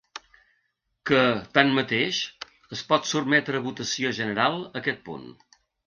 ‐que, 1.09 1.19
tanmateix, 1.59 2.23
es 2.79 2.83
pot 2.93 3.13
sotmetre 3.13 3.63
a 3.63 3.65
votació 3.71 4.17
general 4.25 4.63
aquest 4.83 5.09
punt. 5.11 5.35